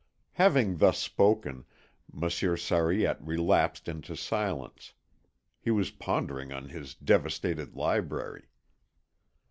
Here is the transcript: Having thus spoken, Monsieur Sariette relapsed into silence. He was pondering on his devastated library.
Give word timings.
Having 0.31 0.77
thus 0.77 0.97
spoken, 0.97 1.63
Monsieur 2.11 2.57
Sariette 2.57 3.21
relapsed 3.23 3.87
into 3.87 4.15
silence. 4.15 4.93
He 5.59 5.69
was 5.69 5.91
pondering 5.91 6.51
on 6.51 6.69
his 6.69 6.95
devastated 6.95 7.75
library. 7.75 8.45